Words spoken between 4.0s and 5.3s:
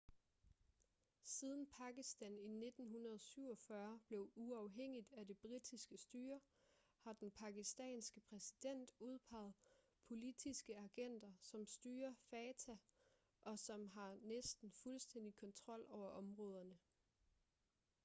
blev uafhængigt af